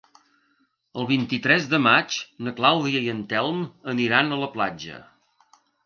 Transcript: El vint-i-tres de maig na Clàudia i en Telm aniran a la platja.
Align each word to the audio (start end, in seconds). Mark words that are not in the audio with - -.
El 1.01 1.05
vint-i-tres 1.11 1.67
de 1.75 1.81
maig 1.89 2.17
na 2.47 2.55
Clàudia 2.63 3.05
i 3.07 3.13
en 3.17 3.23
Telm 3.35 3.63
aniran 3.97 4.31
a 4.39 4.45
la 4.47 4.53
platja. 4.59 5.03